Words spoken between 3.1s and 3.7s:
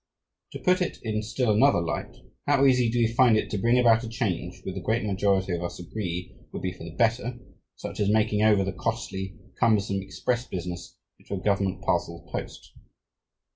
find it to